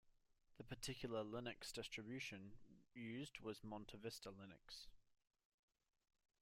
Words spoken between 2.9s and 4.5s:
used was MontaVista